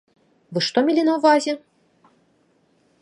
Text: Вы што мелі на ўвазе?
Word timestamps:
Вы 0.57 0.63
што 0.67 0.83
мелі 0.87 1.03
на 1.09 1.13
ўвазе? 1.19 1.53